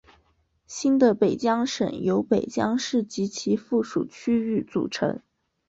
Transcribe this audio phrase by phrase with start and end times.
[0.65, 5.21] 新的北江省由北江市及其附近区域组成。